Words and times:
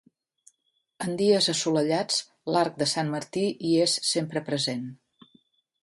En 1.07 1.13
dies 1.19 1.49
assolellats, 1.53 2.17
l'arc 2.55 2.81
de 2.83 2.89
Sant 2.95 3.15
Martí 3.17 3.47
hi 3.69 3.77
és 3.87 3.97
sempre 4.15 4.47
present. 4.53 4.93